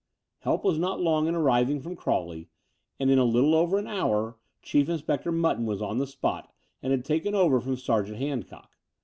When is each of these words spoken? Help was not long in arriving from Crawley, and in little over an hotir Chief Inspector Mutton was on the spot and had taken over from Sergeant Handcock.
Help 0.39 0.63
was 0.65 0.79
not 0.79 0.99
long 0.99 1.27
in 1.27 1.35
arriving 1.35 1.79
from 1.79 1.95
Crawley, 1.95 2.49
and 2.99 3.11
in 3.11 3.19
little 3.19 3.53
over 3.53 3.77
an 3.77 3.85
hotir 3.85 4.33
Chief 4.63 4.89
Inspector 4.89 5.31
Mutton 5.31 5.67
was 5.67 5.79
on 5.79 5.99
the 5.99 6.07
spot 6.07 6.51
and 6.81 6.89
had 6.89 7.05
taken 7.05 7.35
over 7.35 7.61
from 7.61 7.77
Sergeant 7.77 8.17
Handcock. 8.17 8.75